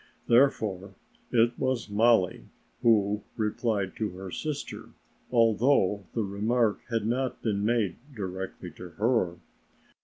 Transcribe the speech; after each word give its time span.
Therefore 0.25 0.95
it 1.31 1.51
was 1.59 1.87
Mollie 1.87 2.45
who 2.81 3.21
replied 3.37 3.95
to 3.97 4.09
her 4.17 4.31
sister, 4.31 4.89
although 5.31 6.07
the 6.15 6.23
remark 6.23 6.79
had 6.89 7.05
not 7.05 7.43
been 7.43 7.63
made 7.63 7.97
directly 8.15 8.71
to 8.77 8.89
her. 8.97 9.37